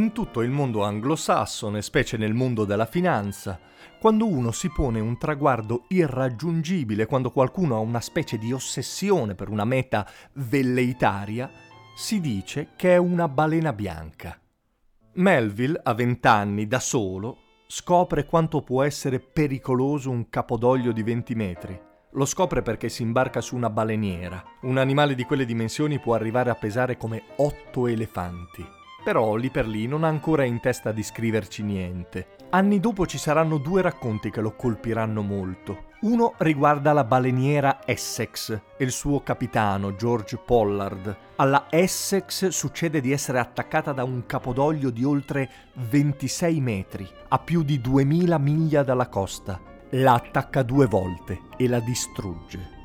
[0.00, 3.60] In tutto il mondo anglosassone, specie nel mondo della finanza,
[3.98, 9.50] quando uno si pone un traguardo irraggiungibile, quando qualcuno ha una specie di ossessione per
[9.50, 11.50] una meta velleitaria,
[11.94, 14.40] si dice che è una balena bianca.
[15.16, 21.80] Melville, a vent'anni, da solo, scopre quanto può essere pericoloso un capodoglio di 20 metri.
[22.12, 24.42] Lo scopre perché si imbarca su una baleniera.
[24.62, 28.78] Un animale di quelle dimensioni può arrivare a pesare come otto elefanti.
[29.02, 32.36] Però lì per lì non ha ancora in testa di scriverci niente.
[32.50, 35.88] Anni dopo ci saranno due racconti che lo colpiranno molto.
[36.00, 41.16] Uno riguarda la baleniera Essex e il suo capitano George Pollard.
[41.36, 47.62] Alla Essex succede di essere attaccata da un capodoglio di oltre 26 metri, a più
[47.62, 49.60] di 2000 miglia dalla costa.
[49.90, 52.79] La attacca due volte e la distrugge.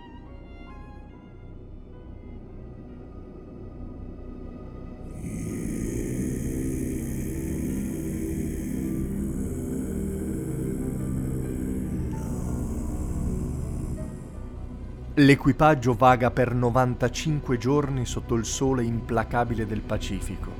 [15.18, 20.52] L'equipaggio vaga per 95 giorni sotto il sole implacabile del Pacifico.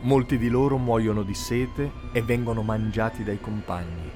[0.00, 4.13] Molti di loro muoiono di sete e vengono mangiati dai compagni.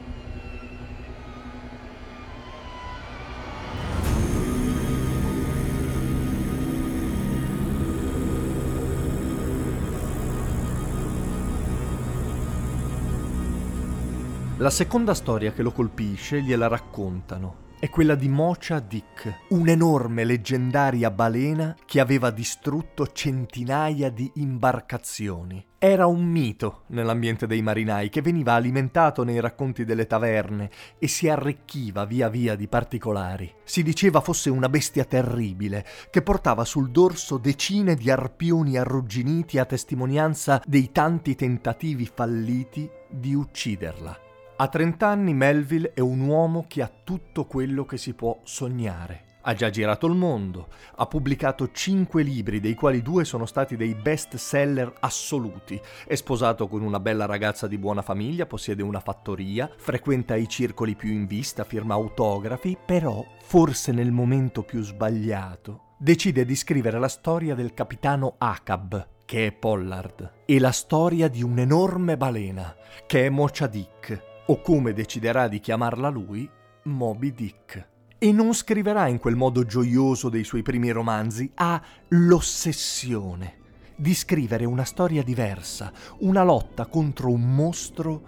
[14.61, 17.67] La seconda storia che lo colpisce gliela raccontano.
[17.79, 25.65] È quella di Mocha Dick, un'enorme leggendaria balena che aveva distrutto centinaia di imbarcazioni.
[25.79, 31.29] Era un mito nell'ambiente dei marinai che veniva alimentato nei racconti delle taverne e si
[31.29, 33.55] arricchiva via via di particolari.
[33.63, 39.65] Si diceva fosse una bestia terribile che portava sul dorso decine di arpioni arrugginiti a
[39.65, 44.27] testimonianza dei tanti tentativi falliti di ucciderla.
[44.61, 49.37] A 30 anni Melville è un uomo che ha tutto quello che si può sognare.
[49.43, 53.95] Ha già girato il mondo, ha pubblicato 5 libri, dei quali due sono stati dei
[53.95, 55.81] best seller assoluti.
[56.05, 60.97] È sposato con una bella ragazza di buona famiglia, possiede una fattoria, frequenta i circoli
[60.97, 67.07] più in vista, firma autografi, però, forse nel momento più sbagliato, decide di scrivere la
[67.07, 72.75] storia del capitano Acab, che è Pollard, e la storia di un'enorme balena,
[73.07, 76.49] che è Mocha Dick, o come deciderà di chiamarla lui,
[76.85, 77.89] Moby Dick.
[78.19, 83.57] E non scriverà in quel modo gioioso dei suoi primi romanzi, ha l'ossessione
[83.95, 88.23] di scrivere una storia diversa, una lotta contro un mostro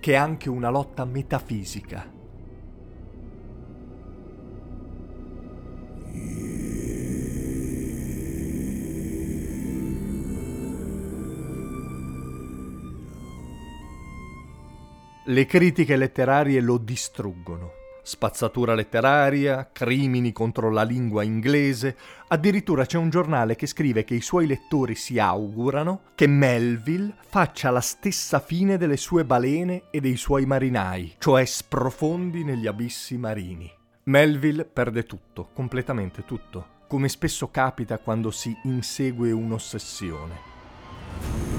[0.00, 2.15] che è anche una lotta metafisica.
[15.28, 17.72] Le critiche letterarie lo distruggono.
[18.00, 21.96] Spazzatura letteraria, crimini contro la lingua inglese,
[22.28, 27.70] addirittura c'è un giornale che scrive che i suoi lettori si augurano che Melville faccia
[27.70, 33.68] la stessa fine delle sue balene e dei suoi marinai, cioè sprofondi negli abissi marini.
[34.04, 41.55] Melville perde tutto, completamente tutto, come spesso capita quando si insegue un'ossessione.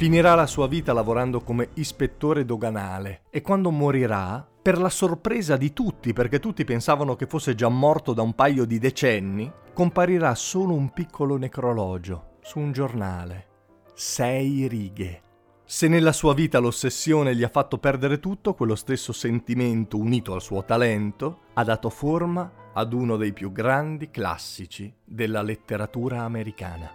[0.00, 5.74] Finirà la sua vita lavorando come ispettore doganale e quando morirà, per la sorpresa di
[5.74, 10.72] tutti, perché tutti pensavano che fosse già morto da un paio di decenni, comparirà solo
[10.72, 13.48] un piccolo necrologio su un giornale.
[13.92, 15.20] Sei righe.
[15.66, 20.40] Se nella sua vita l'ossessione gli ha fatto perdere tutto, quello stesso sentimento, unito al
[20.40, 26.90] suo talento, ha dato forma ad uno dei più grandi classici della letteratura americana.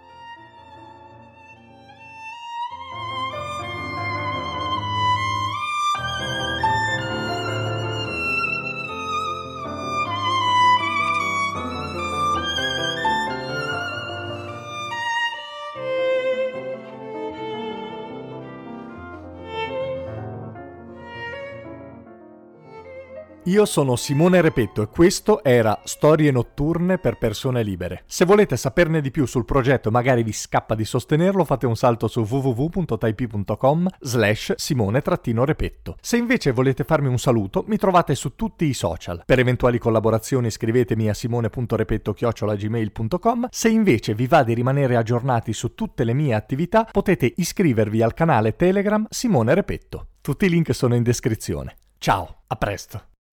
[23.46, 28.02] Io sono Simone Repetto e questo era Storie notturne per persone libere.
[28.06, 31.76] Se volete saperne di più sul progetto e magari vi scappa di sostenerlo, fate un
[31.76, 35.96] salto su www.taipi.com slash simone-repetto.
[36.00, 39.22] Se invece volete farmi un saluto, mi trovate su tutti i social.
[39.24, 43.46] Per eventuali collaborazioni scrivetemi a simone.repetto-gmail.com.
[43.50, 48.12] Se invece vi va di rimanere aggiornati su tutte le mie attività, potete iscrivervi al
[48.12, 50.08] canale Telegram Simone Repetto.
[50.20, 51.76] Tutti i link sono in descrizione.
[51.98, 53.14] Ciao, a presto!